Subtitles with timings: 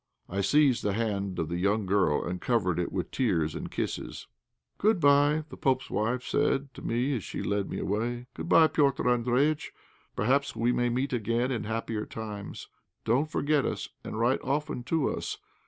[0.27, 4.25] I seized the hand of the young girl and covered it with tears and kisses.
[4.79, 8.25] "Good bye," the pope's wife said to me, as she led me away.
[8.33, 9.67] "Good bye, Petr' Andréjïtch;
[10.15, 12.67] perhaps we may meet again in happier times.
[13.05, 15.37] Don't forget us, and write often to us.